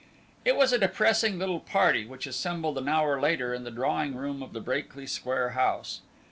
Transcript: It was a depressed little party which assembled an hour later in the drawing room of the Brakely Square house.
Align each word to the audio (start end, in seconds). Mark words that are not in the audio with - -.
It 0.43 0.55
was 0.55 0.73
a 0.73 0.79
depressed 0.79 1.29
little 1.29 1.59
party 1.59 2.07
which 2.07 2.25
assembled 2.25 2.79
an 2.79 2.87
hour 2.89 3.21
later 3.21 3.53
in 3.53 3.65
the 3.65 3.69
drawing 3.69 4.15
room 4.15 4.41
of 4.41 4.51
the 4.51 4.59
Brakely 4.59 5.05
Square 5.07 5.51
house. 5.51 6.01